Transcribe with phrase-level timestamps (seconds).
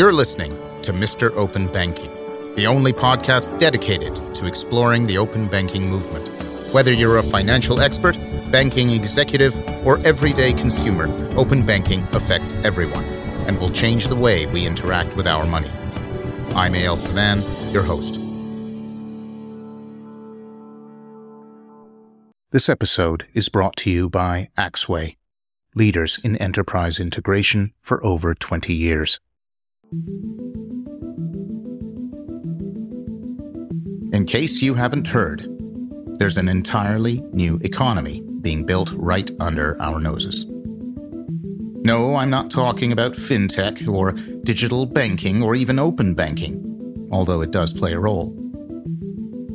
[0.00, 1.30] You're listening to Mr.
[1.32, 2.10] Open Banking,
[2.54, 6.26] the only podcast dedicated to exploring the open banking movement.
[6.72, 8.16] Whether you're a financial expert,
[8.50, 9.54] banking executive,
[9.86, 11.04] or everyday consumer,
[11.36, 13.04] open banking affects everyone
[13.46, 15.68] and will change the way we interact with our money.
[16.54, 16.96] I'm A.L.
[16.96, 18.14] Savan, your host.
[22.52, 25.16] This episode is brought to you by Axway,
[25.74, 29.20] leaders in enterprise integration for over 20 years.
[34.12, 35.48] In case you haven't heard,
[36.18, 40.46] there's an entirely new economy being built right under our noses.
[41.82, 44.12] No, I'm not talking about fintech or
[44.44, 48.32] digital banking or even open banking, although it does play a role.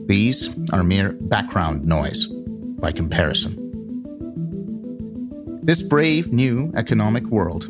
[0.07, 3.55] These are mere background noise by comparison.
[5.63, 7.69] This brave new economic world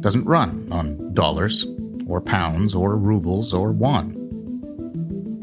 [0.00, 1.66] doesn't run on dollars
[2.08, 4.14] or pounds or rubles or won.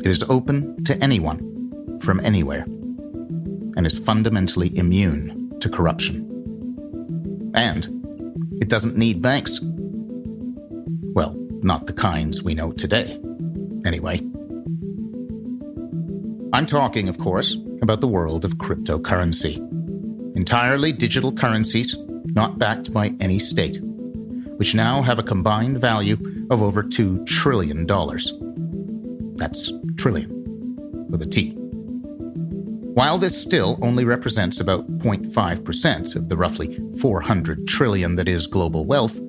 [0.04, 2.66] It is open to anyone from anywhere
[3.78, 6.22] and is fundamentally immune to corruption.
[7.56, 7.88] And
[8.62, 9.60] it doesn't need banks.
[9.62, 13.20] Well, not the kinds we know today,
[13.86, 14.22] anyway.
[16.54, 19.58] I'm talking, of course, about the world of cryptocurrency.
[20.38, 23.80] Entirely digital currencies, not backed by any state,
[24.58, 26.18] which now have a combined value
[26.50, 27.86] of over $2 trillion.
[29.38, 31.52] That's trillion, with a T.
[32.96, 38.86] While this still only represents about 0.5% of the roughly 400 trillion that is global
[38.86, 39.20] wealth,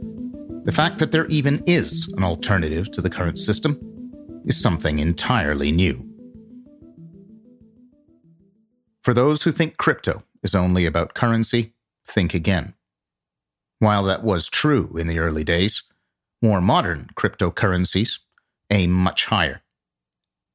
[0.65, 3.81] the fact that there even is an alternative to the current system
[4.45, 6.09] is something entirely new.
[9.03, 11.73] For those who think crypto is only about currency,
[12.05, 12.75] think again.
[13.79, 15.83] While that was true in the early days,
[16.47, 18.21] more modern cryptocurrencies
[18.71, 19.65] aim much higher,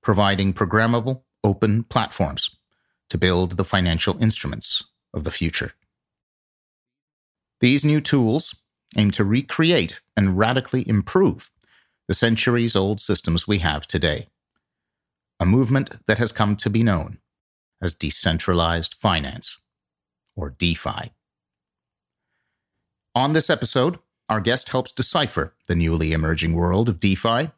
[0.02, 2.58] providing programmable, open platforms
[3.10, 5.74] to build the financial instruments of the future.
[7.60, 8.56] These new tools
[8.96, 11.52] aim to recreate and radically improve
[12.08, 14.30] the centuries old systems we have today,
[15.42, 17.18] a movement that has come to be known
[17.82, 19.58] as decentralized finance,
[20.38, 21.12] or DeFi.
[23.14, 24.00] On this episode,
[24.32, 27.52] our guest helps decipher the newly emerging world of DeFi,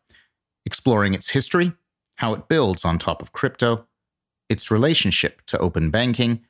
[0.66, 1.72] exploring its history,
[2.16, 3.85] how it builds on top of crypto,
[4.50, 6.44] its relationship to open banking,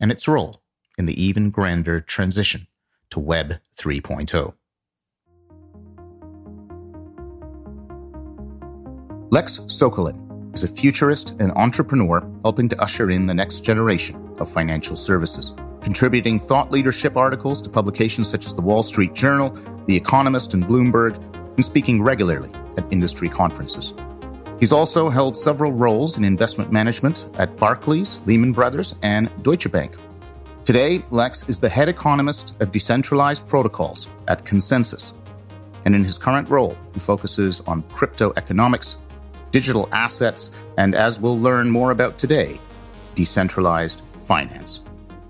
[0.00, 0.60] and its role
[0.98, 2.66] in the even grander transition
[3.10, 4.54] to Web 3.0.
[9.30, 14.50] Lex Sokolin is a futurist and entrepreneur helping to usher in the next generation of
[14.50, 19.56] financial services, contributing thought leadership articles to publications such as the Wall Street Journal,
[19.86, 21.14] The Economist, and Bloomberg,
[21.56, 23.94] and speaking regularly at industry conferences.
[24.58, 29.92] He's also held several roles in investment management at Barclays, Lehman Brothers, and Deutsche Bank.
[30.64, 35.12] Today, Lex is the head economist of decentralized protocols at ConsenSys.
[35.84, 39.02] And in his current role, he focuses on crypto economics,
[39.50, 42.58] digital assets, and as we'll learn more about today,
[43.14, 44.83] decentralized finance.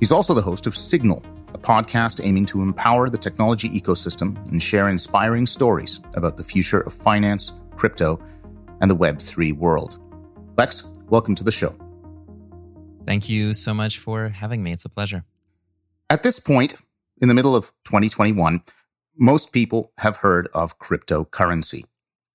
[0.04, 1.22] He's also the host of Signal,
[1.54, 6.80] a podcast aiming to empower the technology ecosystem and share inspiring stories about the future
[6.80, 8.22] of finance, crypto,
[8.82, 9.98] and the Web3 world.
[10.58, 11.74] Lex, welcome to the show.
[13.06, 14.72] Thank you so much for having me.
[14.74, 15.24] It's a pleasure.
[16.10, 16.74] At this point,
[17.22, 18.62] in the middle of 2021,
[19.16, 21.84] most people have heard of cryptocurrency.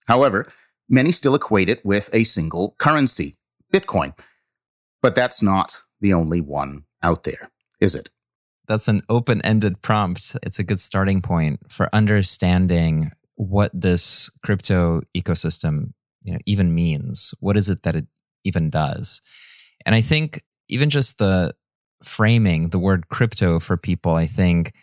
[0.07, 0.51] However,
[0.89, 3.37] many still equate it with a single currency,
[3.71, 4.17] Bitcoin.
[5.03, 8.09] But that's not the only one out there, is it?
[8.67, 10.35] That's an open ended prompt.
[10.43, 17.33] It's a good starting point for understanding what this crypto ecosystem you know, even means.
[17.39, 18.05] What is it that it
[18.43, 19.21] even does?
[19.85, 21.55] And I think even just the
[22.03, 24.73] framing, the word crypto for people, I think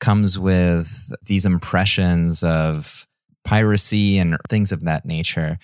[0.00, 3.06] comes with these impressions of
[3.44, 5.58] piracy and things of that nature.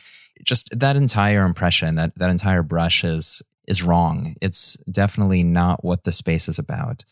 [0.45, 4.35] Just that entire impression, that that entire brush is is wrong.
[4.41, 7.05] It's definitely not what the space is about.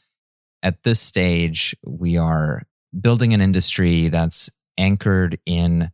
[0.62, 2.62] At this stage, we are
[2.98, 5.90] building an industry that's anchored in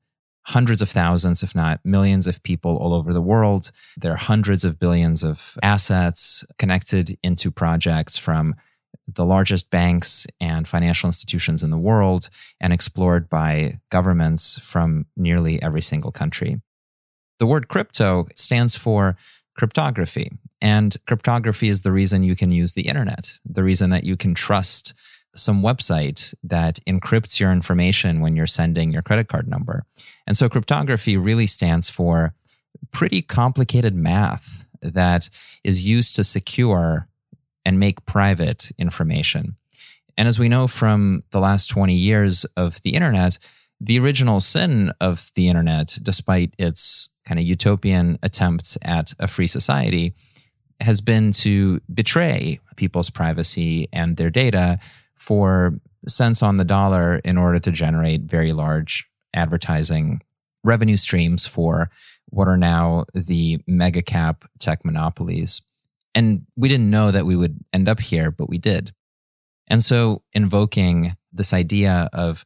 [0.46, 3.70] hundreds of thousands, if not millions of people all over the world.
[3.96, 8.54] There are hundreds of billions of assets connected into projects from
[9.06, 12.30] the largest banks and financial institutions in the world
[12.60, 16.60] and explored by governments from nearly every single country.
[17.38, 19.16] The word crypto stands for
[19.60, 20.32] cryptography.
[20.62, 24.32] And cryptography is the reason you can use the internet, the reason that you can
[24.34, 24.94] trust
[25.36, 29.84] some website that encrypts your information when you're sending your credit card number.
[30.26, 32.32] And so cryptography really stands for
[32.90, 35.28] pretty complicated math that
[35.62, 37.06] is used to secure
[37.66, 39.56] and make private information.
[40.16, 43.38] And as we know from the last 20 years of the internet,
[43.78, 49.46] the original sin of the internet, despite its kind of utopian attempts at a free
[49.46, 50.14] society,
[50.80, 54.78] has been to betray people's privacy and their data
[55.16, 55.74] for
[56.08, 60.22] cents on the dollar in order to generate very large advertising
[60.64, 61.90] revenue streams for
[62.30, 65.62] what are now the mega cap tech monopolies.
[66.14, 68.92] And we didn't know that we would end up here, but we did.
[69.68, 72.44] And so invoking this idea of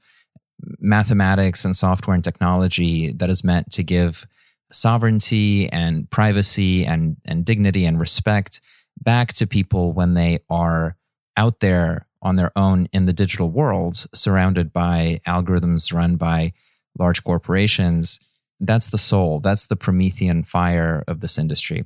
[0.78, 4.26] mathematics and software and technology that is meant to give
[4.74, 8.60] sovereignty and privacy and, and dignity and respect
[9.00, 10.96] back to people when they are
[11.36, 16.52] out there on their own in the digital world, surrounded by algorithms run by
[16.98, 18.18] large corporations.
[18.60, 21.84] That's the soul, that's the Promethean fire of this industry.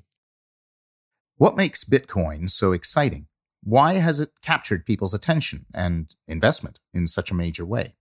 [1.37, 3.26] What makes Bitcoin so exciting?
[3.62, 7.94] Why has it captured people's attention and investment in such a major way?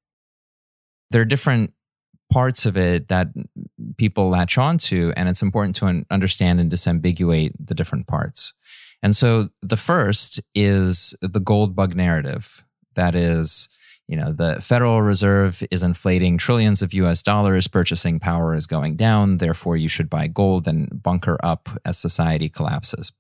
[1.10, 1.74] There are different
[2.32, 3.30] parts of it that
[3.98, 8.54] people latch onto, and it's important to understand and disambiguate the different parts.
[9.04, 12.66] And so the first is the gold bug narrative.
[12.96, 13.70] That is,
[14.08, 18.96] you know, the Federal Reserve is inflating trillions of US dollars, purchasing power is going
[18.96, 23.12] down, therefore you should buy gold and bunker up as society collapses.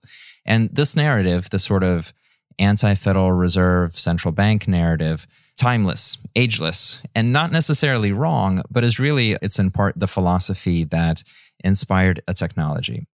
[0.45, 2.13] And this narrative, the sort of
[2.57, 5.27] anti Federal Reserve central bank narrative,
[5.57, 11.24] timeless, ageless, and not necessarily wrong, but is really, it's in part the philosophy that
[11.63, 13.07] inspired a technology.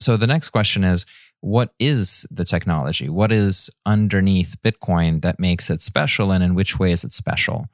[0.00, 1.06] So the next question is
[1.40, 3.08] what is the technology?
[3.08, 7.66] What is underneath Bitcoin that makes it special, and in which way is it special?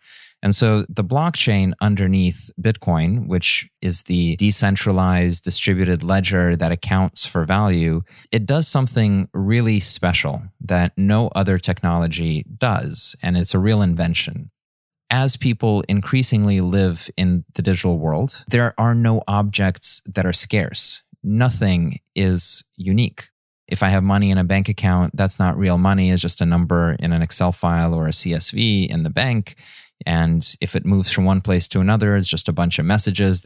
[0.42, 7.44] And so the blockchain underneath Bitcoin, which is the decentralized distributed ledger that accounts for
[7.44, 8.02] value,
[8.32, 13.14] it does something really special that no other technology does.
[13.22, 14.50] And it's a real invention.
[15.10, 21.02] As people increasingly live in the digital world, there are no objects that are scarce.
[21.22, 23.28] Nothing is unique.
[23.68, 26.46] If I have money in a bank account, that's not real money, it's just a
[26.46, 29.56] number in an Excel file or a CSV in the bank.
[30.06, 33.44] And if it moves from one place to another, it's just a bunch of messages.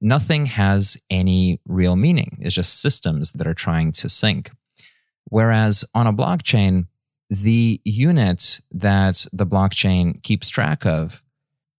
[0.00, 2.38] Nothing has any real meaning.
[2.40, 4.50] It's just systems that are trying to sync.
[5.24, 6.86] Whereas on a blockchain,
[7.30, 11.22] the unit that the blockchain keeps track of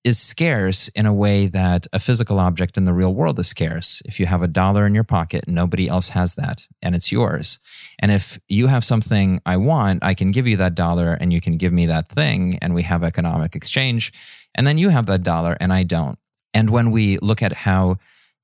[0.04, 4.01] is scarce in a way that a physical object in the real world is scarce.
[4.06, 7.60] If you have a dollar in your pocket, nobody else has that and it's yours.
[8.00, 11.42] And if you have something I want, I can give you that dollar and you
[11.42, 14.13] can give me that thing and we have economic exchange.
[14.56, 16.18] And then you have that dollar and I don't.
[16.54, 17.98] And when we look at how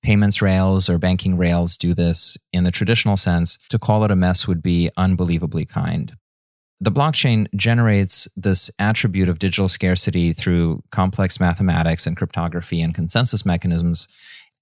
[0.03, 4.15] payments rails or banking rails do this in the traditional sense, to call it a
[4.15, 6.15] mess would be unbelievably kind.
[6.81, 13.45] The blockchain generates this attribute of digital scarcity through complex mathematics and cryptography and consensus
[13.45, 14.07] mechanisms.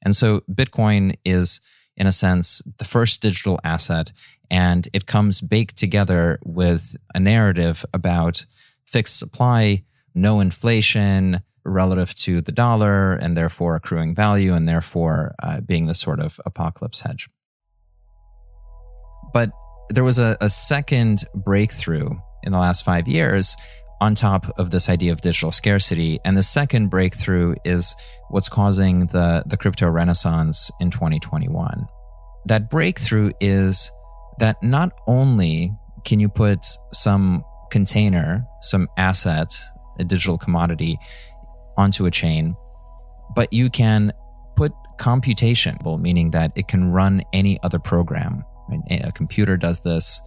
[0.03, 1.59] And so Bitcoin is,
[1.97, 4.11] in a sense, the first digital asset,
[4.51, 8.45] and it comes baked together with a narrative about
[8.85, 9.83] fixed supply,
[10.13, 15.95] no inflation relative to the dollar, and therefore accruing value, and therefore uh, being the
[15.95, 17.27] sort of apocalypse hedge.
[19.33, 19.51] But
[19.89, 22.09] there was a, a second breakthrough
[22.43, 23.55] in the last five years
[24.01, 26.19] on top of this idea of digital scarcity.
[26.25, 27.95] And the second breakthrough is
[28.29, 31.87] what's causing the, the crypto renaissance in 2021.
[32.45, 33.91] That breakthrough is
[34.39, 35.71] that not only
[36.03, 39.55] can you put some container, some asset,
[39.99, 40.99] a digital commodity
[41.77, 42.57] onto a chain,
[43.35, 44.11] but you can
[44.57, 48.43] put computation, meaning that it can run any other program?
[48.89, 50.21] A computer does this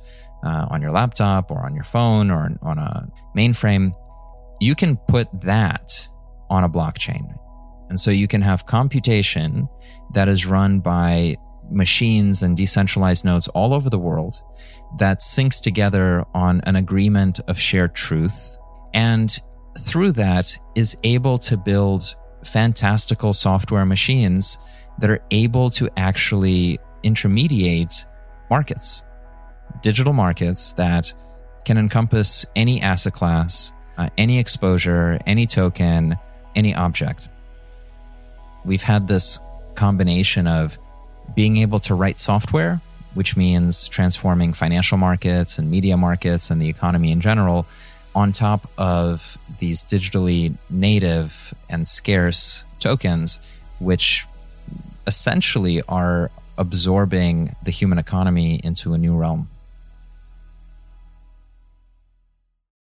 [0.45, 3.95] uh, on your laptop or on your phone or on a mainframe.
[4.61, 6.09] You can put that
[6.51, 7.35] on a blockchain.
[7.89, 9.69] And so you can have computation
[10.15, 11.37] that is run by
[11.71, 14.41] machines and decentralized nodes all over the world
[14.99, 18.57] that syncs together on an agreement of shared truth.
[18.95, 19.37] And
[19.79, 24.59] through that is able to build fantastical software machines
[24.99, 28.07] that are able to actually intermediate
[28.51, 29.03] markets,
[29.83, 31.13] digital markets that
[31.65, 36.17] can encompass any asset class, uh, any exposure, any token,
[36.55, 37.29] any object.
[38.65, 39.41] We've had this
[39.75, 40.79] combination of
[41.35, 42.81] being able to write software,
[43.15, 47.67] which means transforming financial markets and media markets and the economy in general,
[48.15, 53.41] on top of these digitally native and scarce tokens,
[53.79, 54.27] which
[55.07, 59.49] essentially are absorbing the human economy into a new realm.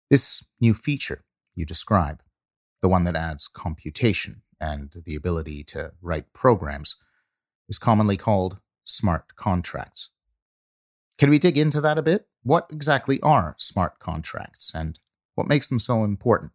[0.09, 1.23] This new feature
[1.55, 2.21] you describe,
[2.81, 6.97] the one that adds computation and the ability to write programs,
[7.69, 10.09] is commonly called smart contracts.
[11.17, 12.27] Can we dig into that a bit?
[12.43, 14.99] What exactly are smart contracts and
[15.35, 16.51] what makes them so important?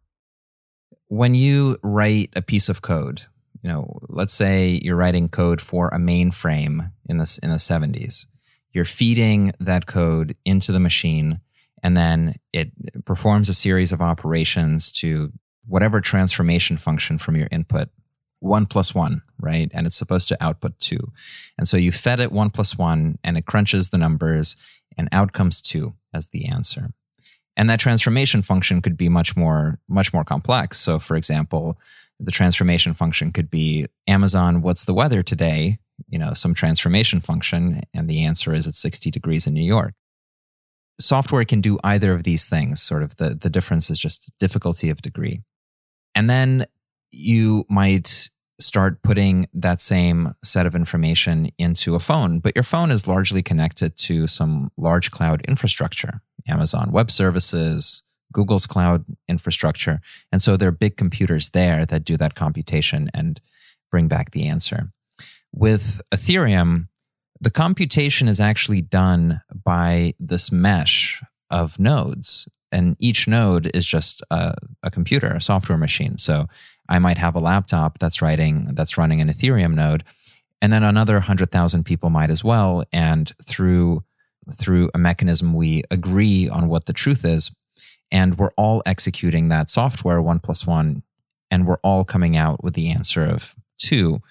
[1.07, 3.23] When you write a piece of code,
[3.67, 8.25] you know, let's say you're writing code for a mainframe in the in the 70s.
[8.71, 11.41] You're feeding that code into the machine
[11.83, 12.71] and then it
[13.03, 15.33] performs a series of operations to
[15.65, 17.89] whatever transformation function from your input
[18.39, 19.69] one plus one, right?
[19.73, 21.11] And it's supposed to output two.
[21.57, 24.55] And so you fed it one plus one and it crunches the numbers
[24.97, 26.93] and out comes two as the answer.
[27.57, 30.79] And that transformation function could be much more, much more complex.
[30.79, 31.77] So for example,
[32.19, 35.79] the transformation function could be Amazon, what's the weather today?
[36.09, 37.81] You know, some transformation function.
[37.93, 39.93] And the answer is it's 60 degrees in New York
[40.99, 42.81] software can do either of these things.
[42.81, 45.41] Sort of the, the difference is just difficulty of degree.
[46.15, 46.65] And then
[47.11, 52.89] you might start putting that same set of information into a phone, but your phone
[52.89, 60.01] is largely connected to some large cloud infrastructure, Amazon Web Services, Google's cloud infrastructure.
[60.31, 63.39] And so there are big computers there that do that computation and
[63.91, 64.91] bring back the answer.
[65.53, 66.87] With Ethereum,
[67.39, 72.47] the computation is actually done by this mesh of nodes.
[72.71, 74.53] And each node is just a,
[74.83, 76.17] a, computer, a software machine.
[76.17, 76.47] So
[76.89, 80.03] I might have a laptop that's writing, that's running an Ethereum node,
[80.61, 82.83] and then another 100,000 people might as well.
[82.91, 84.03] And through,
[84.53, 87.51] through a mechanism, we agree on what the truth is.
[88.11, 91.03] And we're all executing that software one plus one,
[91.51, 94.21] and we're all coming out with the answer of two.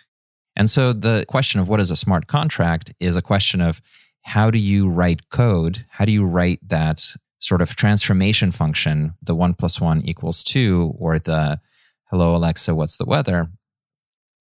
[0.56, 3.82] And so the question of what is a smart contract is a question of
[4.22, 5.84] how do you write code?
[5.88, 7.04] How do you write that
[7.38, 11.60] sort of transformation function, the one plus one equals two, or the
[12.06, 13.48] hello, Alexa, what's the weather,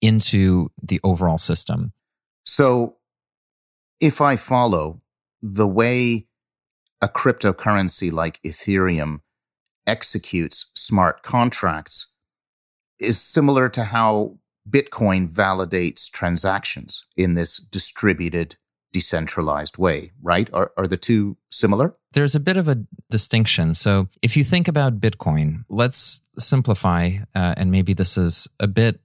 [0.01, 1.91] into the overall system?
[2.45, 2.95] So
[3.99, 5.01] if I follow
[5.41, 6.27] the way
[7.01, 9.19] a cryptocurrency like Ethereum
[9.87, 12.07] executes smart contracts
[12.99, 14.37] is similar to how
[14.69, 18.55] Bitcoin validates transactions in this distributed,
[18.93, 20.49] decentralized way, right?
[20.53, 21.93] Are, are the two similar?
[22.13, 23.73] There's a bit of a distinction.
[23.73, 28.99] So if you think about Bitcoin, let's simplify, uh, and maybe this is a bit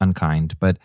[0.00, 0.78] unkind, but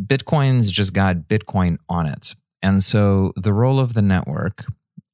[0.00, 2.34] Bitcoin's just got Bitcoin on it.
[2.62, 4.64] And so the role of the network,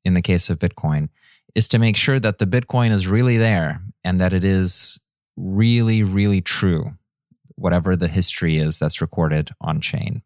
[0.05, 1.09] in the case of Bitcoin,
[1.55, 5.01] is to make sure that the Bitcoin is really there and that it is
[5.37, 6.93] really, really true
[7.57, 10.23] whatever the history is that's recorded on chain,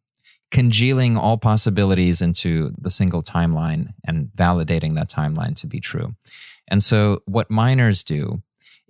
[0.50, 6.14] congealing all possibilities into the single timeline and validating that timeline to be true.
[6.68, 8.42] And so, what miners do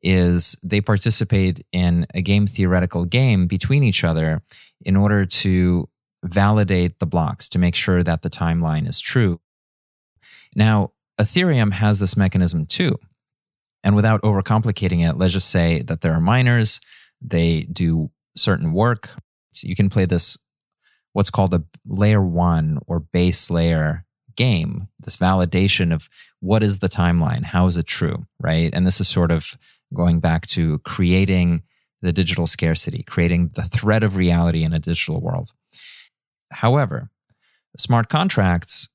[0.03, 4.43] is they participate in a game theoretical game between each other
[4.83, 5.89] in order to
[6.25, 9.41] validate the blocks to make sure that the timeline is true.
[10.55, 12.99] Now, Ethereum has this mechanism too.
[13.83, 16.81] And without overcomplicating it, let's just say that there are miners,
[17.21, 19.11] they do certain work.
[19.53, 20.37] So you can play this,
[21.13, 24.05] what's called a layer one or base layer
[24.37, 26.09] game, this validation of
[26.41, 27.45] what is the timeline?
[27.45, 28.27] How is it true?
[28.41, 28.71] Right.
[28.73, 29.57] And this is sort of
[29.95, 31.63] going back to creating
[32.03, 35.53] the digital scarcity, creating the thread of reality in a digital world.
[36.53, 37.11] However,
[37.79, 38.89] smart contracts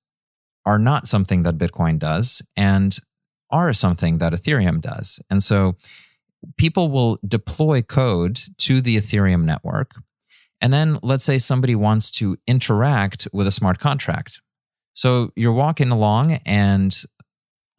[0.66, 2.98] are not something that Bitcoin does and
[3.50, 5.20] are something that Ethereum does.
[5.30, 5.76] And so
[6.58, 9.92] people will deploy code to the Ethereum network.
[10.62, 14.42] And then let's say somebody wants to interact with a smart contract.
[14.94, 16.96] So you're walking along, and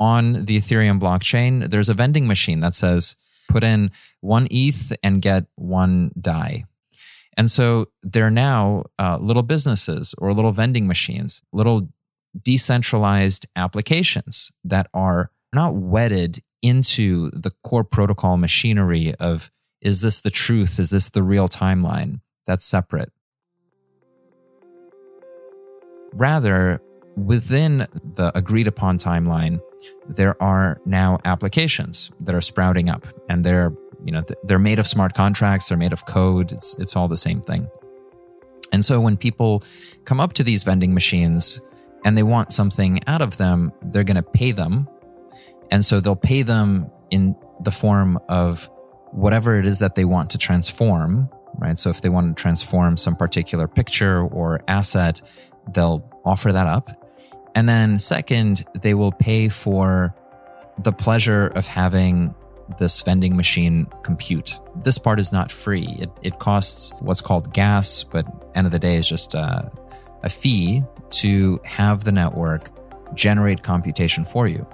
[0.01, 3.17] on the Ethereum blockchain, there's a vending machine that says,
[3.49, 6.65] put in one ETH and get one DAI.
[7.37, 11.89] And so they're now uh, little businesses or little vending machines, little
[12.41, 20.31] decentralized applications that are not wedded into the core protocol machinery of is this the
[20.31, 20.79] truth?
[20.79, 22.21] Is this the real timeline?
[22.47, 23.13] That's separate.
[26.13, 26.81] Rather,
[27.17, 29.61] within the agreed upon timeline,
[30.09, 33.73] there are now applications that are sprouting up and they're,
[34.05, 36.53] you know, they're made of smart contracts, they're made of code.
[36.53, 37.69] It's, it's all the same thing.
[38.73, 39.63] And so when people
[40.05, 41.61] come up to these vending machines
[42.05, 44.89] and they want something out of them, they're going to pay them
[45.73, 48.71] and so they'll pay them in the form of
[49.11, 51.79] whatever it is that they want to transform, right?
[51.79, 55.23] So if they want to transform some particular picture or asset,
[55.73, 56.91] they'll offer that up.
[57.55, 60.15] And then second, they will pay for
[60.79, 62.35] the pleasure of having
[62.79, 64.61] this vending machine compute.
[64.83, 65.97] This part is not free.
[65.99, 69.73] It, it costs what's called gas, but end of the day is just a,
[70.23, 70.83] a fee
[71.13, 72.71] to have the network
[73.15, 74.67] generate computation for you.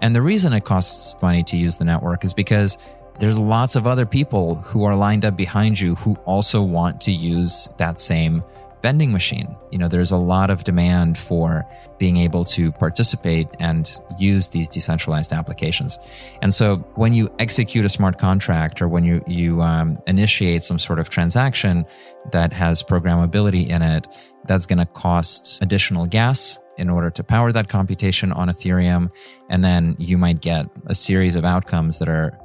[0.00, 2.78] And the reason it costs money to use the network is because
[3.18, 7.12] there's lots of other people who are lined up behind you who also want to
[7.12, 8.42] use that same
[8.86, 9.48] vending machine.
[9.72, 11.66] You know, there's a lot of demand for
[11.98, 13.82] being able to participate and
[14.16, 15.98] use these decentralized applications.
[16.40, 20.78] And so when you execute a smart contract or when you, you um, initiate some
[20.78, 21.84] sort of transaction
[22.30, 24.06] that has programmability in it,
[24.46, 29.10] that's going to cost additional gas in order to power that computation on Ethereum.
[29.50, 32.38] And then you might get a series of outcomes that are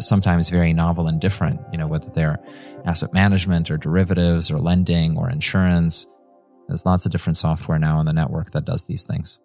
[0.00, 2.38] sometimes very novel and different, you know, whether they're
[2.84, 6.06] asset management or derivatives or lending or insurance.
[6.66, 9.38] There's lots of different software now on the network that does these things.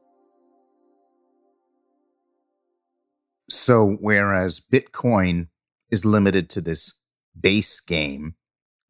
[3.50, 5.48] So, whereas Bitcoin
[5.89, 7.00] is limited to this
[7.39, 8.36] base game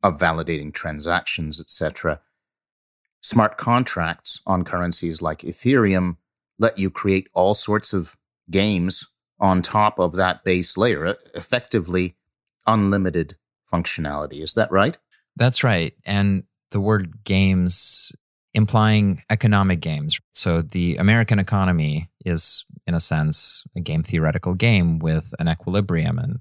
[0.02, 2.22] of validating transactions, etc.,
[3.22, 6.18] smart contracts on currencies like Ethereum
[6.60, 8.16] let you create all sorts of
[8.50, 9.13] games
[9.44, 12.16] on top of that base layer, effectively
[12.66, 13.36] unlimited
[13.72, 14.42] functionality.
[14.42, 14.98] Is that right?
[15.36, 15.94] That's right.
[16.06, 18.14] And the word games
[18.54, 20.18] implying economic games.
[20.32, 26.20] So the American economy is, in a sense, a game theoretical game with an equilibrium
[26.20, 26.40] and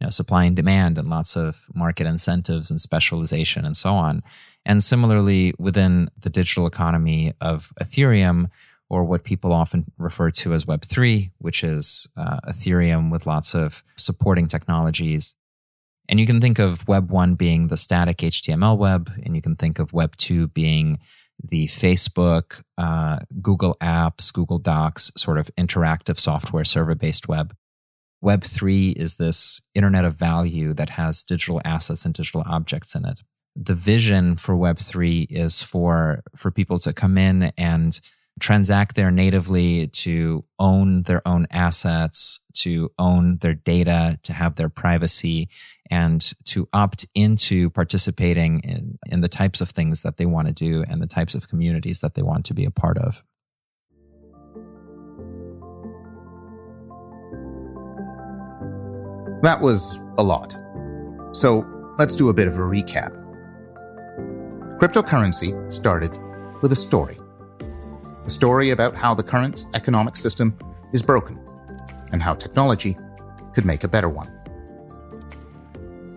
[0.00, 4.22] you know, supply and demand and lots of market incentives and specialization and so on.
[4.66, 8.50] And similarly, within the digital economy of Ethereum,
[8.90, 13.84] or what people often refer to as Web3, which is uh, Ethereum with lots of
[13.96, 15.36] supporting technologies.
[16.08, 19.54] And you can think of Web 1 being the static HTML web, and you can
[19.54, 20.98] think of Web 2 being
[21.42, 27.54] the Facebook, uh, Google Apps, Google Docs sort of interactive software server based web.
[28.20, 33.06] Web 3 is this internet of value that has digital assets and digital objects in
[33.06, 33.20] it.
[33.56, 37.98] The vision for Web 3 is for, for people to come in and
[38.40, 44.68] transact there natively, to own their own assets, to own their data, to have their
[44.68, 45.48] privacy,
[45.90, 50.52] and to opt into participating in, in the types of things that they want to
[50.52, 53.22] do and the types of communities that they want to be a part of.
[59.42, 60.56] That was a lot.
[61.32, 61.64] So
[61.98, 63.16] let's do a bit of a recap.
[64.78, 66.10] Cryptocurrency started
[66.62, 67.19] with a story
[68.24, 70.56] a story about how the current economic system
[70.92, 71.38] is broken
[72.12, 72.96] and how technology
[73.54, 74.30] could make a better one.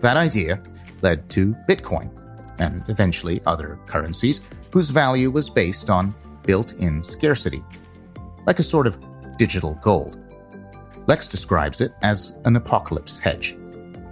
[0.00, 0.62] That idea
[1.02, 2.10] led to Bitcoin
[2.58, 7.64] and eventually other currencies whose value was based on built in scarcity,
[8.46, 8.98] like a sort of
[9.36, 10.18] digital gold.
[11.06, 13.56] Lex describes it as an apocalypse hedge,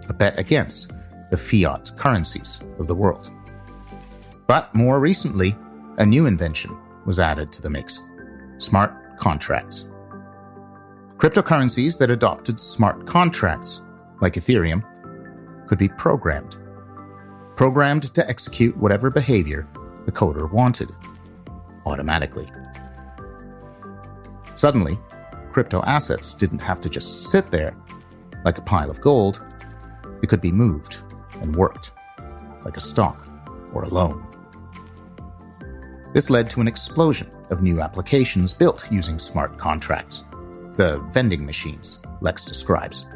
[0.09, 0.93] a bet against
[1.31, 3.31] the fiat currencies of the world.
[4.47, 5.57] But more recently,
[5.99, 8.07] a new invention was added to the mix
[8.59, 9.89] smart contracts.
[11.17, 13.83] Cryptocurrencies that adopted smart contracts,
[14.21, 14.83] like Ethereum,
[15.67, 16.57] could be programmed.
[17.57, 19.69] Programmed to execute whatever behavior
[20.05, 20.91] the coder wanted,
[21.87, 22.51] automatically.
[24.55, 24.99] Suddenly,
[25.53, 27.77] crypto assets didn't have to just sit there
[28.45, 29.45] like a pile of gold,
[30.23, 31.03] it could be moved
[31.41, 31.93] and worked
[32.65, 33.27] like a stock
[33.73, 34.27] or a loan.
[36.13, 40.25] This led to an explosion of new applications built using smart contracts,
[40.77, 43.07] the vending machines Lex describes.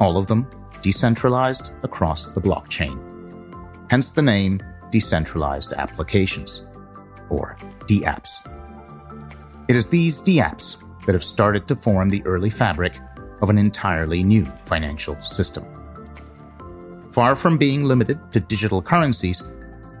[0.00, 0.48] All of them
[0.80, 2.98] decentralized across the blockchain.
[3.90, 6.66] Hence the name Decentralized Applications,
[7.28, 8.48] or DApps.
[9.68, 12.98] It is these DApps that have started to form the early fabric
[13.40, 15.64] of an entirely new financial system.
[17.12, 19.42] Far from being limited to digital currencies,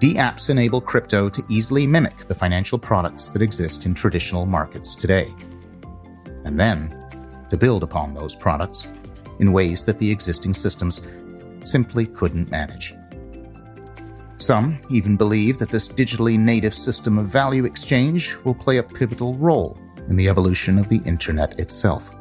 [0.02, 5.32] DApps enable crypto to easily mimic the financial products that exist in traditional markets today.
[6.44, 6.90] And then,
[7.50, 8.88] to build upon those products
[9.38, 11.06] in ways that the existing systems
[11.62, 12.94] simply couldn't manage.
[14.38, 19.34] Some even believe that this digitally native system of value exchange will play a pivotal
[19.34, 22.12] role in the evolution of the Internet itself,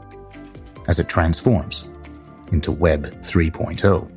[0.87, 1.89] as it transforms
[2.51, 4.07] into Web 3.0.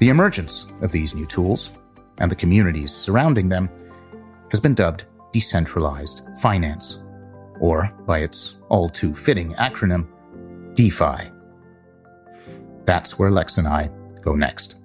[0.00, 1.70] The emergence of these new tools
[2.18, 3.68] and the communities surrounding them
[4.50, 7.02] has been dubbed decentralized finance,
[7.58, 10.06] or by its all too fitting acronym,
[10.76, 11.30] DeFi.
[12.84, 14.80] That's where Lex and I go next.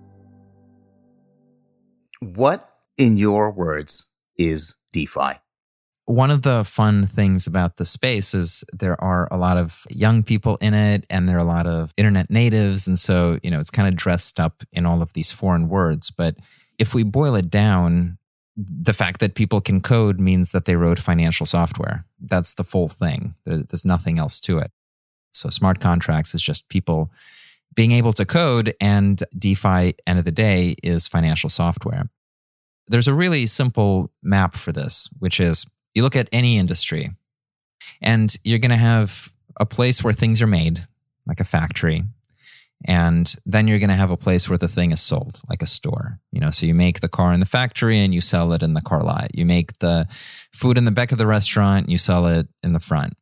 [2.20, 5.34] What, in your words, is DeFi?
[6.06, 10.24] One of the fun things about the space is there are a lot of young
[10.24, 12.88] people in it and there are a lot of internet natives.
[12.88, 16.10] And so, you know, it's kind of dressed up in all of these foreign words.
[16.10, 16.36] But
[16.80, 18.18] if we boil it down,
[18.56, 22.06] the fact that people can code means that they wrote financial software.
[22.20, 23.36] That's the full thing.
[23.46, 24.72] There's nothing else to it.
[25.32, 27.12] So smart contracts is just people
[27.76, 32.10] being able to code, and DeFi, end of the day, is financial software.
[32.88, 37.12] There's a really simple map for this, which is you look at any industry
[38.02, 40.88] and you're going to have a place where things are made,
[41.28, 42.04] like a factory.
[42.86, 45.68] And then you're going to have a place where the thing is sold, like a
[45.68, 46.20] store.
[46.32, 48.74] You know, so you make the car in the factory and you sell it in
[48.74, 49.36] the car lot.
[49.36, 50.08] You make the
[50.54, 53.14] food in the back of the restaurant, you sell it in the front.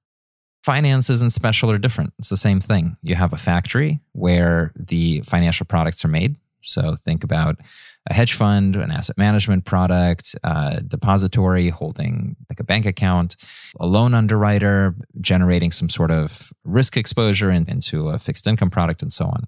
[0.64, 2.14] Finances and special are different.
[2.20, 2.98] It's the same thing.
[3.02, 6.36] You have a factory where the financial products are made.
[6.62, 7.56] So think about
[8.10, 13.36] a hedge fund, an asset management product, a depository holding like a bank account,
[13.80, 19.02] a loan underwriter generating some sort of risk exposure in, into a fixed income product,
[19.02, 19.44] and so on.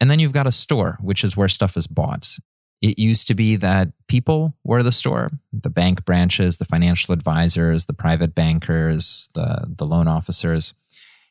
[0.00, 2.36] And then you've got a store, which is where stuff is bought.
[2.82, 7.86] It used to be that people were the store, the bank branches, the financial advisors,
[7.86, 10.72] the private bankers, the, the loan officers.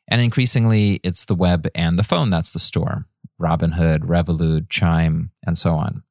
[0.07, 3.05] And increasingly, it's the web and the phone that's the store
[3.41, 6.03] Robinhood, Revolut, Chime, and so on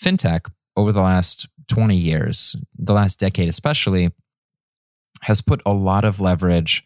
[0.00, 4.10] fintech over the last 20 years, the last decade especially,
[5.22, 6.84] has put a lot of leverage,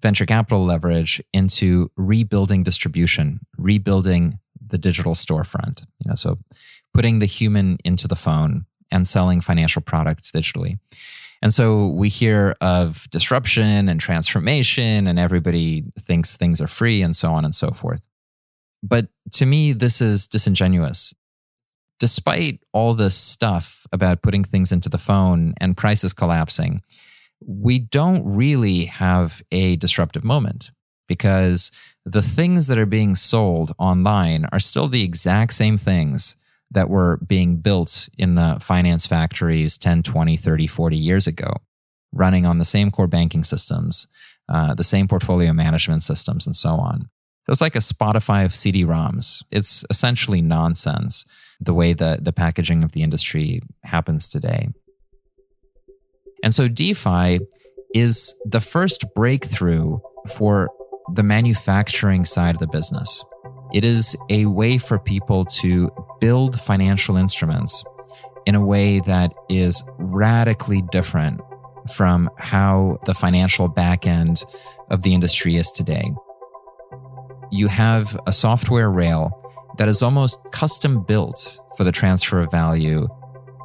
[0.00, 5.82] venture capital leverage, into rebuilding distribution, rebuilding the digital storefront.
[6.00, 6.38] You know, so
[6.94, 10.78] putting the human into the phone and selling financial products digitally.
[11.42, 17.14] And so we hear of disruption and transformation, and everybody thinks things are free and
[17.14, 18.08] so on and so forth.
[18.82, 21.12] But to me, this is disingenuous
[21.98, 26.82] despite all this stuff about putting things into the phone and prices collapsing,
[27.44, 30.70] we don't really have a disruptive moment
[31.08, 31.70] because
[32.04, 36.36] the things that are being sold online are still the exact same things
[36.70, 41.52] that were being built in the finance factories 10, 20, 30, 40 years ago,
[42.12, 44.08] running on the same core banking systems,
[44.48, 47.02] uh, the same portfolio management systems, and so on.
[47.46, 49.44] It was like a Spotify of CD ROMs.
[49.52, 51.24] It's essentially nonsense
[51.60, 54.68] the way that the packaging of the industry happens today.
[56.42, 57.40] And so DeFi
[57.94, 60.68] is the first breakthrough for
[61.14, 63.24] the manufacturing side of the business.
[63.72, 65.90] It is a way for people to
[66.20, 67.84] build financial instruments
[68.44, 71.40] in a way that is radically different
[71.92, 74.44] from how the financial back end
[74.90, 76.12] of the industry is today.
[77.50, 79.45] You have a software rail
[79.78, 83.08] that is almost custom built for the transfer of value.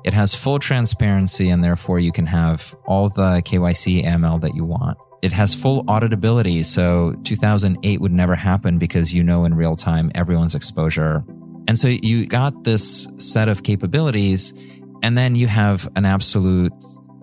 [0.04, 4.66] It has full transparency and therefore you can have all the KYC AML that you
[4.66, 4.98] want.
[5.22, 10.12] It has full auditability, so 2008 would never happen because you know in real time
[10.16, 11.24] everyone's exposure.
[11.68, 14.52] And so you got this set of capabilities,
[15.04, 16.74] and then you have an absolute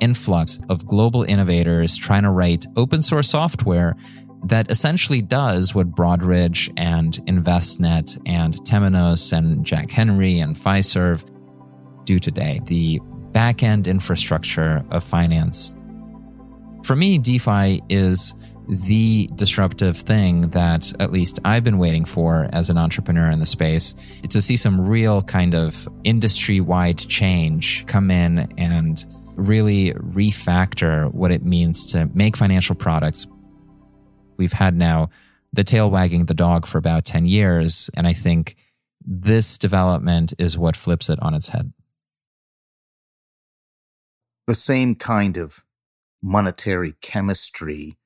[0.01, 3.97] influx of global innovators trying to write open source software
[4.45, 11.25] that essentially does what Broadridge and Envestnet and Temenos and Jack Henry and Fiserv
[12.05, 13.01] do today the
[13.33, 15.75] backend infrastructure of finance.
[16.85, 18.35] For me, DeFi is
[18.69, 23.47] the disruptive thing that at least I've been waiting for as an entrepreneur in the
[23.47, 23.95] space
[24.29, 29.05] to see some real kind of industry wide change come in and
[29.37, 33.27] really refactor what it means to make financial products
[34.39, 35.11] we've had now
[35.53, 37.91] the tail wagging the dog for about 10 years.
[37.95, 38.57] And I think
[39.05, 41.73] this development is what flips it on its head.
[44.47, 45.65] The same kind of
[46.23, 47.97] monetary chemistry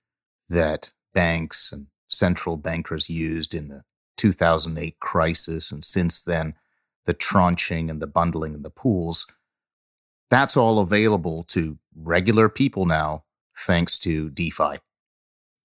[0.48, 3.84] that banks and central bankers used in the
[4.16, 6.54] 2008 crisis, and since then,
[7.06, 9.26] the tranching and the bundling and the pools,
[10.30, 13.24] that's all available to regular people now,
[13.56, 14.78] thanks to DeFi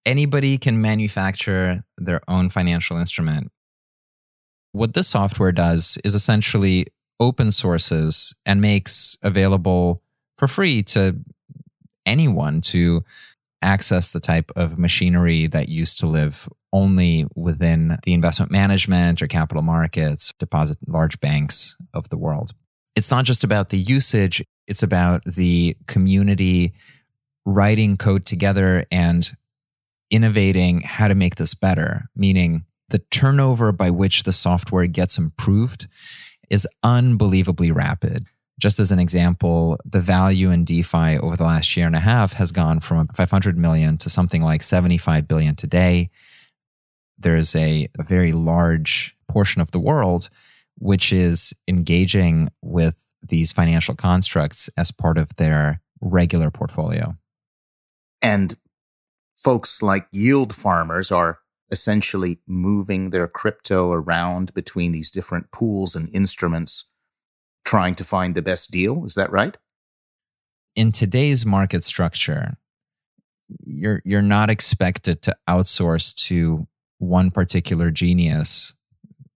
[0.08, 3.52] anybody can manufacture their own financial instrument.
[4.72, 6.86] What this software does is essentially
[7.20, 10.02] open sources and makes available
[10.38, 11.18] for free to
[12.06, 13.04] anyone to
[13.60, 19.26] access the type of machinery that used to live only within the investment management or
[19.26, 22.52] capital markets, deposit large banks of the world.
[22.96, 26.72] It's not just about the usage, it's about the community
[27.44, 29.36] writing code together and
[30.10, 35.86] innovating how to make this better, meaning the turnover by which the software gets improved
[36.50, 38.26] is unbelievably rapid.
[38.58, 42.32] Just as an example, the value in DeFi over the last year and a half
[42.34, 46.10] has gone from 500 million to something like 75 billion today.
[47.18, 50.30] There's a, a very large portion of the world
[50.78, 57.16] which is engaging with these financial constructs as part of their regular portfolio.
[58.22, 58.54] And
[59.38, 61.38] folks like yield farmers are
[61.70, 66.88] essentially moving their crypto around between these different pools and instruments,
[67.64, 69.04] trying to find the best deal.
[69.04, 69.56] Is that right?
[70.74, 72.56] In today's market structure,
[73.64, 76.66] you're you're not expected to outsource to
[76.98, 78.74] one particular genius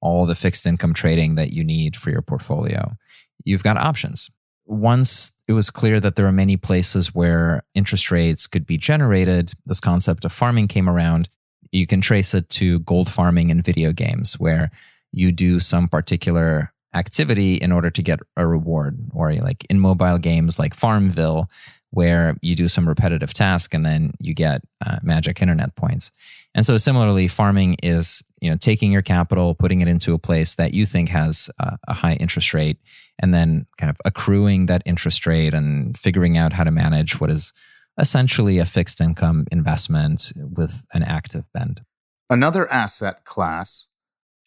[0.03, 2.97] all the fixed income trading that you need for your portfolio.
[3.45, 4.31] You've got options.
[4.65, 9.53] Once it was clear that there are many places where interest rates could be generated,
[9.67, 11.29] this concept of farming came around.
[11.73, 14.71] You can trace it to gold farming in video games where
[15.13, 20.19] you do some particular activity in order to get a reward or like in mobile
[20.19, 21.49] games like farmville
[21.91, 26.11] where you do some repetitive task and then you get uh, magic internet points.
[26.55, 30.57] And so similarly farming is you know taking your capital putting it into a place
[30.57, 32.79] that you think has a, a high interest rate
[33.19, 37.31] and then kind of accruing that interest rate and figuring out how to manage what
[37.31, 37.53] is
[37.99, 41.83] essentially a fixed income investment with an active bend.
[42.29, 43.87] Another asset class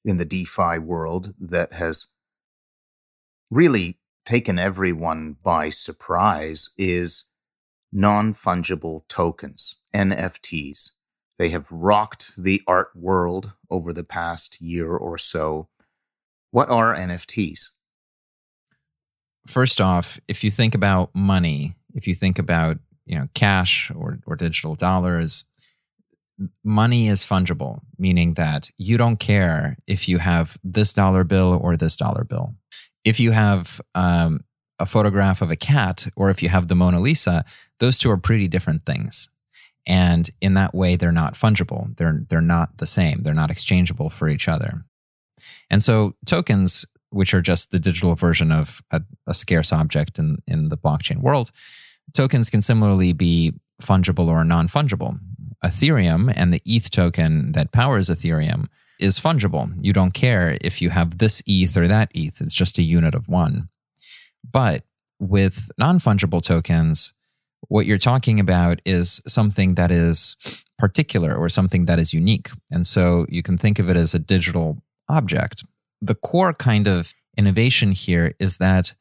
[0.03, 2.07] in the DeFi world that has
[3.51, 7.25] really taken everyone by surprise is
[7.91, 10.91] non fungible tokens, NFTs.
[11.37, 15.67] They have rocked the art world over the past year or so.
[16.51, 17.71] What are NFTs?
[19.45, 24.19] First off, if you think about money, if you think about you know cash or
[24.25, 25.45] or digital dollars
[26.63, 31.77] money is fungible meaning that you don't care if you have this dollar bill or
[31.77, 32.53] this dollar bill
[33.03, 34.43] if you have um,
[34.79, 37.45] a photograph of a cat or if you have the mona lisa
[37.79, 39.29] those two are pretty different things
[39.87, 44.09] and in that way they're not fungible they're they're not the same they're not exchangeable
[44.09, 44.83] for each other
[45.69, 50.37] and so tokens which are just the digital version of a, a scarce object in
[50.47, 51.51] in the blockchain world
[52.13, 55.19] Tokens can similarly be fungible or non fungible.
[55.63, 58.67] Ethereum and the ETH token that powers Ethereum
[58.99, 59.73] is fungible.
[59.81, 63.15] You don't care if you have this ETH or that ETH, it's just a unit
[63.15, 63.69] of one.
[64.49, 64.83] But
[65.19, 67.13] with non fungible tokens,
[67.67, 72.49] what you're talking about is something that is particular or something that is unique.
[72.71, 74.77] And so you can think of it as a digital
[75.09, 75.63] object.
[76.01, 78.93] The core kind of innovation here is that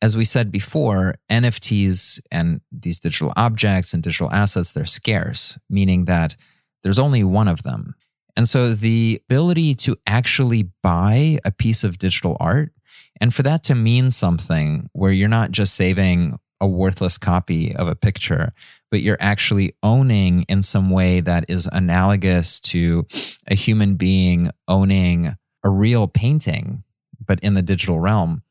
[0.00, 6.04] as we said before, NFTs and these digital objects and digital assets, they're scarce, meaning
[6.04, 6.36] that
[6.84, 7.94] there's only one of them.
[8.36, 12.72] And so the ability to actually buy a piece of digital art
[13.20, 17.88] and for that to mean something where you're not just saving a worthless copy of
[17.88, 18.52] a picture,
[18.90, 23.06] but you're actually owning in some way that is analogous to
[23.46, 26.82] a human being owning a real painting,
[27.24, 28.42] but in the digital realm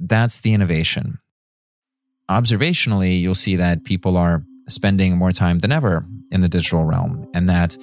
[0.00, 1.18] that's the innovation.
[2.28, 7.28] Observationally, you'll see that people are spending more time than ever in the digital realm
[7.34, 7.76] and that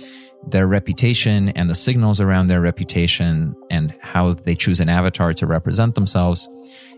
[0.47, 5.45] their reputation and the signals around their reputation and how they choose an avatar to
[5.45, 6.47] represent themselves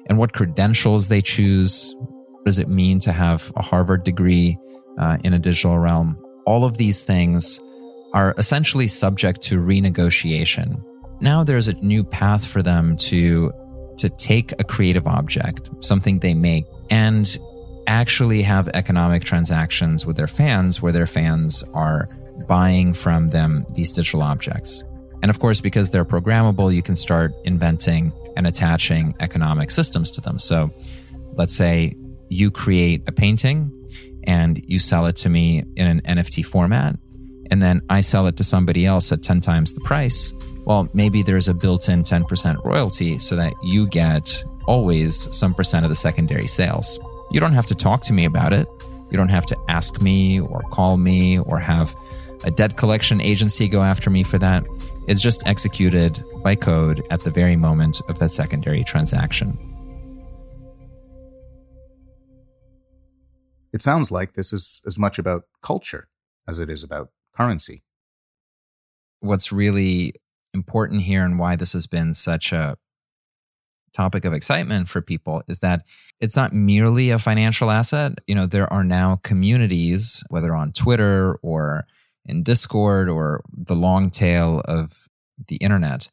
[0.05, 1.95] and what credentials they choose.
[2.49, 4.57] Does it mean to have a Harvard degree
[4.97, 6.17] uh, in a digital realm?
[6.47, 7.61] All of these things
[8.11, 10.83] are essentially subject to renegotiation.
[11.21, 13.51] Now there's a new path for them to
[13.99, 17.37] to take a creative object, something they make, and
[17.85, 22.09] actually have economic transactions with their fans where their fans are
[22.47, 24.83] buying from them these digital objects.
[25.21, 30.21] And of course, because they're programmable, you can start inventing and attaching economic systems to
[30.21, 30.39] them.
[30.39, 30.71] So
[31.35, 31.93] let's say
[32.29, 33.71] you create a painting
[34.23, 36.97] and you sell it to me in an NFT format,
[37.51, 40.33] and then I sell it to somebody else at 10 times the price
[40.69, 45.83] well, maybe there's a built in 10% royalty so that you get always some percent
[45.83, 46.99] of the secondary sales.
[47.31, 48.67] You don't have to talk to me about it.
[49.09, 51.95] You don't have to ask me or call me or have
[52.43, 54.63] a debt collection agency go after me for that.
[55.07, 59.57] It's just executed by code at the very moment of that secondary transaction.
[63.71, 66.07] It sounds like this is as much about culture
[66.47, 67.83] as it is about currency.
[69.19, 70.15] What's really
[70.53, 72.77] important here and why this has been such a
[73.93, 75.83] topic of excitement for people is that
[76.19, 78.19] it's not merely a financial asset.
[78.27, 81.85] You know, there are now communities, whether on Twitter or
[82.25, 85.07] in Discord or the long tail of
[85.47, 86.09] the internet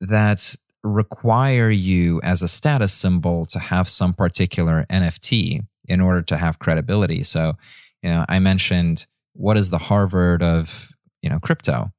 [0.00, 6.36] that require you as a status symbol to have some particular NFT in order to
[6.36, 7.22] have credibility.
[7.22, 7.54] So,
[8.02, 10.90] you know, I mentioned what is the Harvard of,
[11.22, 11.90] you know, crypto?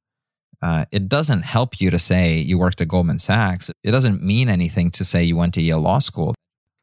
[0.62, 3.70] Uh, it doesn't help you to say you worked at Goldman Sachs.
[3.84, 6.34] It doesn't mean anything to say you went to Yale Law School.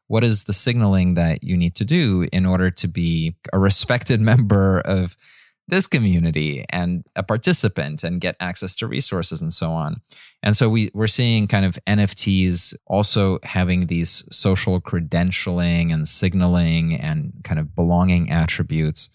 [0.07, 4.21] What is the signaling that you need to do in order to be a respected
[4.31, 5.17] member of
[5.67, 10.01] this community and a participant and get access to resources and so on.
[10.41, 16.95] And so we, we're seeing kind of NFTs also having these social credentialing and signaling
[16.95, 19.09] and kind of belonging attributes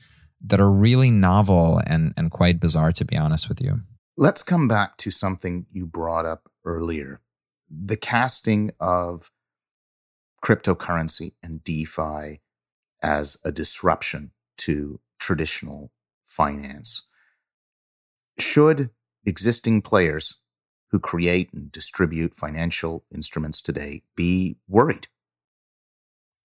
[0.47, 3.81] that are really novel and, and quite bizarre, to be honest with you.
[4.17, 7.21] Let's come back to something you brought up earlier
[7.71, 9.31] the casting of
[10.43, 12.41] cryptocurrency and DeFi
[13.03, 15.91] as a disruption to traditional
[16.29, 17.07] finance.
[18.39, 18.91] Should
[19.25, 20.41] existing players
[20.91, 25.09] who create and distribute financial instruments today be worried?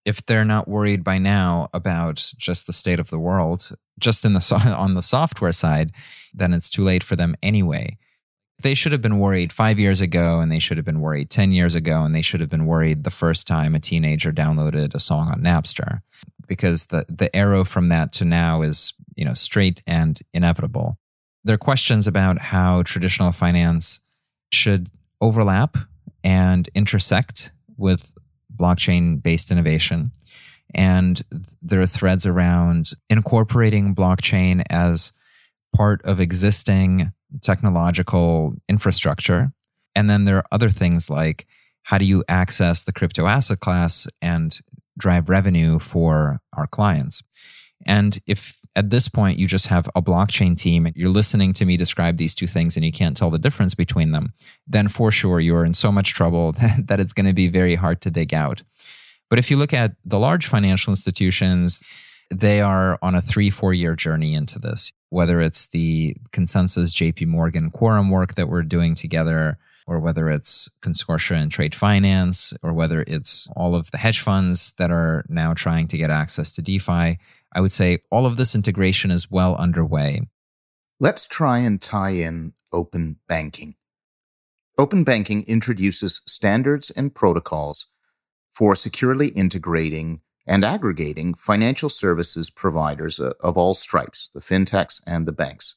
[0.04, 4.32] If they're not worried by now about just the state of the world, just in
[4.32, 5.92] the so- on the software side,
[6.32, 7.96] then it's too late for them anyway.
[8.62, 11.52] They should have been worried five years ago, and they should have been worried 10
[11.52, 15.00] years ago, and they should have been worried the first time a teenager downloaded a
[15.00, 16.00] song on Napster
[16.46, 20.98] because the, the arrow from that to now is you know straight and inevitable.
[21.44, 24.00] There are questions about how traditional finance
[24.50, 25.76] should overlap
[26.22, 28.12] and intersect with
[28.54, 30.12] blockchain based innovation.
[30.74, 31.22] And
[31.62, 35.12] there are threads around incorporating blockchain as
[35.74, 39.52] part of existing technological infrastructure.
[39.94, 41.46] And then there are other things like
[41.82, 44.58] how do you access the crypto asset class and
[44.98, 47.22] drive revenue for our clients?
[47.86, 51.64] And if at this point you just have a blockchain team, and you're listening to
[51.64, 54.32] me describe these two things and you can't tell the difference between them,
[54.66, 57.74] then for sure you're in so much trouble that, that it's going to be very
[57.74, 58.62] hard to dig out.
[59.30, 61.82] But if you look at the large financial institutions,
[62.30, 67.26] they are on a three, four year journey into this, whether it's the ConsenSys JP
[67.26, 72.72] Morgan quorum work that we're doing together, or whether it's consortia and trade finance, or
[72.72, 76.62] whether it's all of the hedge funds that are now trying to get access to
[76.62, 77.18] DeFi.
[77.52, 80.22] I would say all of this integration is well underway.
[81.00, 83.74] Let's try and tie in open banking.
[84.78, 87.88] Open banking introduces standards and protocols
[88.52, 95.26] for securely integrating and aggregating financial services providers uh, of all stripes, the fintechs and
[95.26, 95.76] the banks.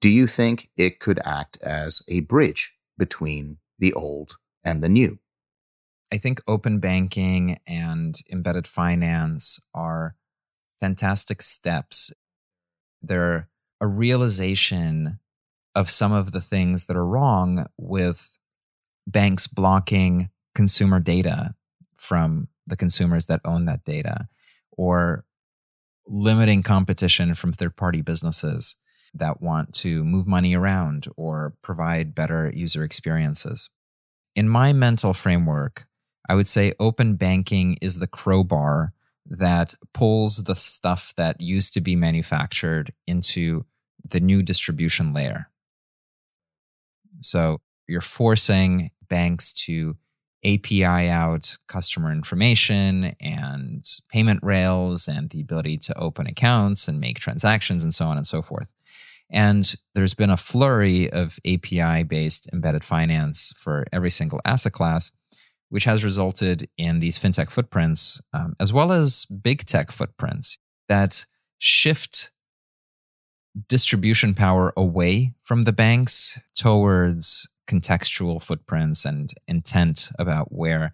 [0.00, 5.18] Do you think it could act as a bridge between the old and the new?
[6.12, 10.14] I think open banking and embedded finance are
[10.78, 12.12] fantastic steps.
[13.02, 13.48] They're
[13.80, 15.18] a realization
[15.74, 18.38] of some of the things that are wrong with
[19.04, 21.56] banks blocking consumer data
[21.96, 24.28] from the consumers that own that data
[24.70, 25.24] or
[26.06, 28.76] limiting competition from third party businesses
[29.14, 33.70] that want to move money around or provide better user experiences.
[34.34, 35.86] In my mental framework,
[36.28, 38.92] I would say open banking is the crowbar
[39.26, 43.64] that pulls the stuff that used to be manufactured into
[44.08, 45.48] the new distribution layer.
[47.20, 49.96] So you're forcing banks to
[50.44, 57.20] API out customer information and payment rails and the ability to open accounts and make
[57.20, 58.72] transactions and so on and so forth.
[59.32, 65.10] And there's been a flurry of API based embedded finance for every single asset class
[65.72, 70.58] which has resulted in these fintech footprints, um, as well as big tech footprints
[70.90, 71.24] that
[71.58, 72.30] shift
[73.68, 80.92] distribution power away from the banks towards contextual footprints and intent about where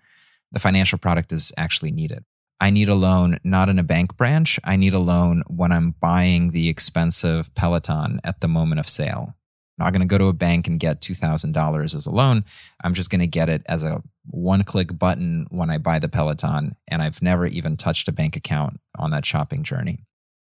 [0.52, 2.24] the financial product is actually needed.
[2.60, 4.58] I need a loan not in a bank branch.
[4.64, 9.36] I need a loan when I'm buying the expensive Peloton at the moment of sale
[9.78, 12.44] I'm not going to go to a bank and get $2,000 as a loan.
[12.82, 16.08] I'm just going to get it as a one click button when I buy the
[16.08, 16.74] Peloton.
[16.88, 20.04] And I've never even touched a bank account on that shopping journey.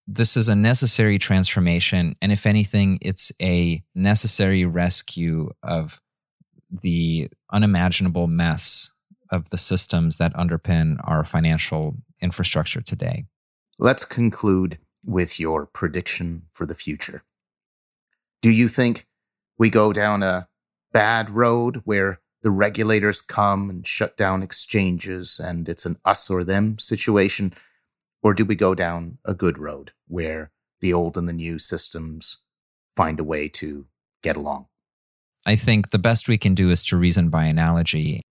[0.08, 2.16] This is a necessary transformation.
[2.20, 6.00] And if anything, it's a necessary rescue of
[6.70, 8.90] the unimaginable mess
[9.32, 13.24] of the systems that underpin our financial infrastructure today.
[13.78, 17.24] Let's conclude with your prediction for the future.
[18.42, 19.06] Do you think
[19.58, 20.48] we go down a
[20.92, 26.44] bad road where the regulators come and shut down exchanges and it's an us or
[26.44, 27.54] them situation?
[28.22, 32.42] Or do we go down a good road where the old and the new systems
[32.94, 33.86] find a way to
[34.22, 34.66] get along?
[35.46, 38.22] I think the best we can do is to reason by analogy.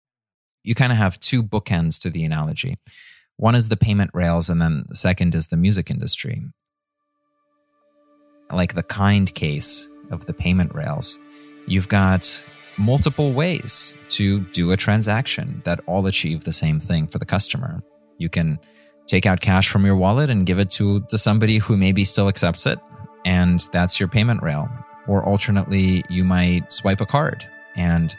[0.62, 2.78] You kind of have two bookends to the analogy.
[3.36, 6.44] One is the payment rails, and then the second is the music industry.
[8.52, 11.18] Like the kind case of the payment rails,
[11.66, 12.44] you've got
[12.76, 17.82] multiple ways to do a transaction that all achieve the same thing for the customer.
[18.18, 18.58] You can
[19.06, 22.28] take out cash from your wallet and give it to, to somebody who maybe still
[22.28, 22.78] accepts it,
[23.24, 24.68] and that's your payment rail.
[25.06, 27.46] Or alternately, you might swipe a card
[27.76, 28.16] and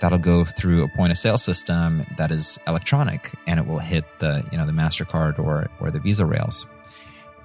[0.00, 4.04] that'll go through a point of sale system that is electronic and it will hit
[4.18, 6.66] the, you know, the MasterCard or, or the Visa rails.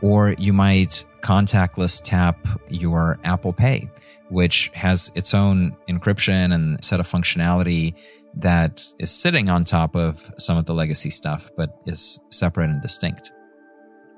[0.02, 3.90] Or you might contactless tap your Apple Pay,
[4.30, 7.94] which has its own encryption and set of functionality
[8.36, 12.82] that is sitting on top of some of the legacy stuff, but is separate and
[12.82, 13.32] distinct.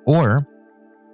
[0.06, 0.48] Or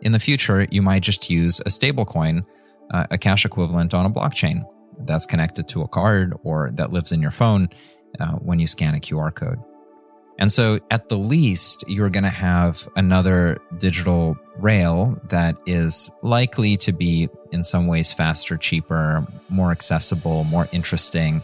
[0.01, 2.45] in the future, you might just use a stablecoin,
[2.91, 4.65] uh, a cash equivalent on a blockchain
[4.99, 7.69] that's connected to a card or that lives in your phone
[8.19, 9.59] uh, when you scan a QR code.
[10.37, 16.75] And so, at the least, you're going to have another digital rail that is likely
[16.77, 21.41] to be, in some ways, faster, cheaper, more accessible, more interesting,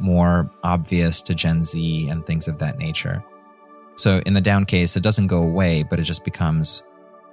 [0.00, 3.24] more obvious to Gen Z and things of that nature.
[3.96, 6.82] So, in the down case, it doesn't go away, but it just becomes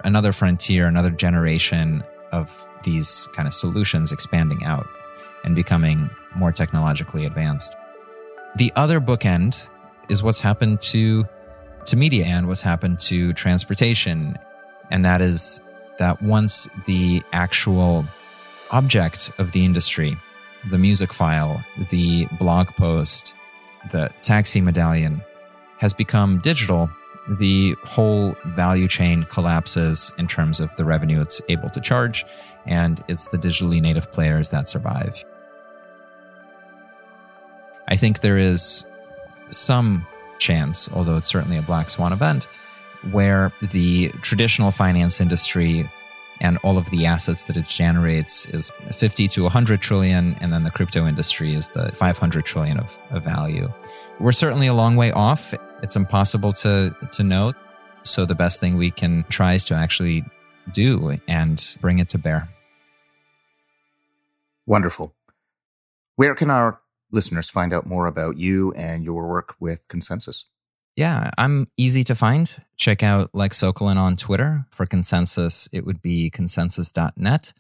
[0.06, 2.02] another frontier, another generation
[2.32, 4.88] of these kind of solutions expanding out
[5.44, 7.76] and becoming more technologically advanced.
[8.56, 9.68] The other bookend
[10.10, 11.26] is what's happened to
[11.86, 14.38] to media and what's happened to transportation
[14.90, 15.62] and that is
[15.98, 18.06] that once the actual
[18.72, 20.18] object of the industry
[20.70, 23.36] the music file the blog post
[23.92, 25.22] the taxi medallion
[25.78, 26.90] has become digital
[27.38, 32.26] the whole value chain collapses in terms of the revenue it's able to charge
[32.66, 35.24] and it's the digitally native players that survive
[37.88, 38.86] i think there is
[39.50, 40.06] some
[40.44, 42.46] chance, although it's certainly a black swan event,
[43.12, 45.90] where the traditional finance industry
[46.42, 50.64] and all of the assets that it generates is 50 to 100 trillion, and then
[50.64, 53.72] the crypto industry is the 500 trillion of, of value.
[54.20, 55.54] We're certainly a long way off.
[55.82, 57.54] It's impossible to, to know.
[58.04, 60.26] So the best thing we can try is to actually
[60.74, 62.50] do and bring it to bear.
[64.66, 65.14] Wonderful.
[66.16, 66.80] Where can our
[67.14, 70.46] listeners find out more about you and your work with ConsenSys?
[70.96, 72.56] Yeah, I'm easy to find.
[72.78, 74.66] Check out Lex Sokolin on Twitter.
[74.72, 77.54] For ConsenSys, it would be consensys.net.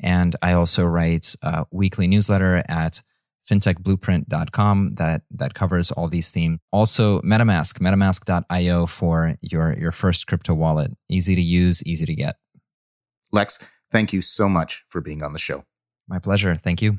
[0.00, 3.02] And I also write a weekly newsletter at
[3.48, 6.58] fintechblueprint.com that, that covers all these themes.
[6.72, 10.90] Also, MetaMask, metamask.io for your, your first crypto wallet.
[11.08, 12.36] Easy to use, easy to get.
[13.32, 15.64] Lex, thank you so much for being on the show.
[16.08, 16.54] My pleasure.
[16.54, 16.98] Thank you.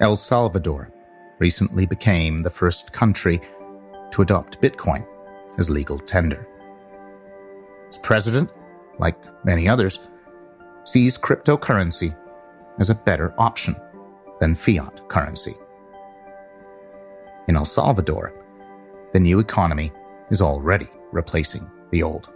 [0.00, 0.92] El Salvador
[1.40, 3.40] recently became the first country
[4.12, 5.04] to adopt Bitcoin
[5.58, 6.46] as legal tender.
[7.86, 8.52] Its president,
[9.00, 10.08] like many others,
[10.84, 12.16] sees cryptocurrency
[12.78, 13.74] as a better option
[14.38, 15.54] than fiat currency.
[17.48, 18.32] In El Salvador,
[19.12, 19.90] the new economy
[20.30, 22.30] is already replacing the old.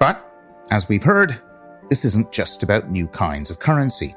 [0.00, 0.28] But,
[0.72, 1.40] as we've heard,
[1.88, 4.16] this isn't just about new kinds of currency.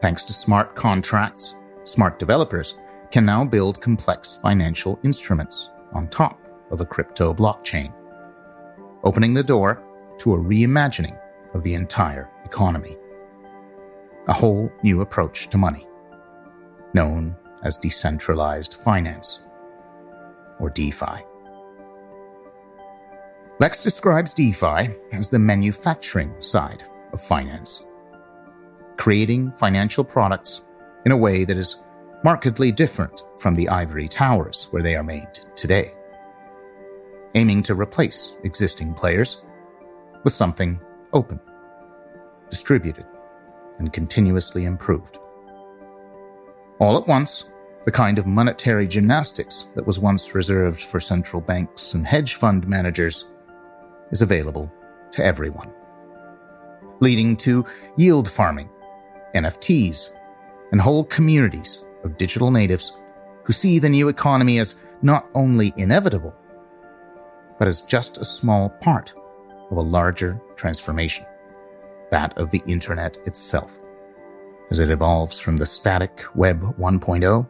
[0.00, 2.78] Thanks to smart contracts, smart developers
[3.10, 6.40] can now build complex financial instruments on top
[6.70, 7.92] of a crypto blockchain,
[9.04, 9.82] opening the door
[10.18, 11.18] to a reimagining
[11.52, 12.96] of the entire economy.
[14.28, 15.86] A whole new approach to money,
[16.94, 19.44] known as decentralized finance,
[20.60, 21.24] or DeFi.
[23.58, 27.84] Lex describes DeFi as the manufacturing side of finance
[29.00, 30.66] creating financial products
[31.06, 31.82] in a way that is
[32.22, 35.94] markedly different from the ivory towers where they are made today,
[37.34, 39.42] aiming to replace existing players
[40.22, 40.78] with something
[41.14, 41.40] open,
[42.50, 43.06] distributed,
[43.78, 45.16] and continuously improved.
[46.78, 47.54] All at once,
[47.86, 52.68] the kind of monetary gymnastics that was once reserved for central banks and hedge fund
[52.68, 53.32] managers
[54.10, 54.70] is available
[55.12, 55.72] to everyone,
[57.00, 57.64] leading to
[57.96, 58.68] yield farming
[59.34, 60.16] NFTs,
[60.72, 63.00] and whole communities of digital natives
[63.44, 66.34] who see the new economy as not only inevitable,
[67.58, 69.12] but as just a small part
[69.70, 71.26] of a larger transformation,
[72.10, 73.78] that of the internet itself,
[74.70, 77.48] as it evolves from the static Web 1.0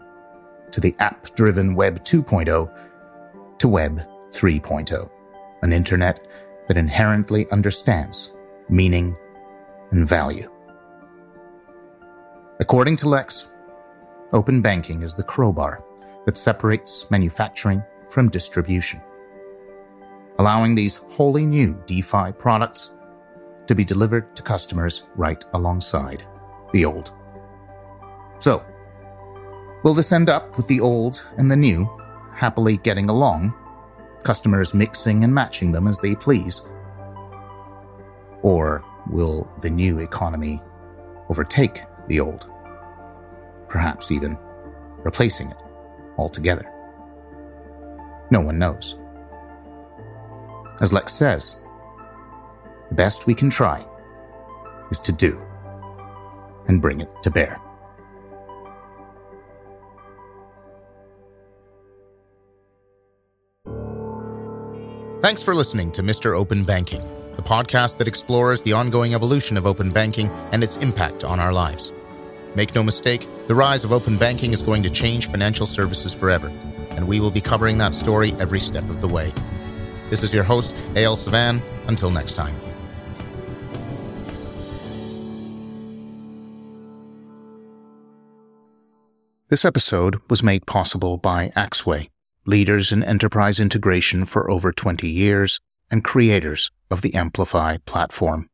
[0.72, 5.10] to the app driven Web 2.0 to Web 3.0,
[5.62, 6.26] an internet
[6.68, 8.34] that inherently understands
[8.68, 9.16] meaning
[9.90, 10.50] and value.
[12.60, 13.54] According to Lex,
[14.34, 15.82] open banking is the crowbar
[16.26, 19.00] that separates manufacturing from distribution,
[20.38, 22.92] allowing these wholly new DeFi products
[23.66, 26.22] to be delivered to customers right alongside
[26.74, 27.12] the old.
[28.40, 28.62] So,
[29.82, 31.88] will this end up with the old and the new
[32.34, 33.54] happily getting along,
[34.22, 36.60] customers mixing and matching them as they please?
[38.42, 40.60] Or will the new economy
[41.30, 42.50] overtake the old?
[43.68, 44.36] Perhaps even
[45.04, 45.56] replacing it
[46.18, 46.68] altogether.
[48.32, 48.98] No one knows.
[50.80, 51.56] As Lex says,
[52.88, 53.86] the best we can try
[54.90, 55.40] is to do
[56.66, 57.60] and bring it to bear.
[65.22, 66.36] Thanks for listening to Mr.
[66.36, 67.02] Open Banking,
[67.36, 71.52] the podcast that explores the ongoing evolution of open banking and its impact on our
[71.52, 71.92] lives.
[72.54, 76.48] Make no mistake, the rise of open banking is going to change financial services forever,
[76.90, 79.32] and we will be covering that story every step of the way.
[80.10, 81.16] This is your host, A.L.
[81.16, 81.62] Savan.
[81.86, 82.54] Until next time.
[89.48, 92.08] This episode was made possible by Axway,
[92.46, 95.58] leaders in enterprise integration for over 20 years
[95.90, 98.48] and creators of the Amplify platform.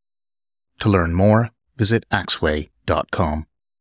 [0.79, 3.47] To learn more, visit axway.com.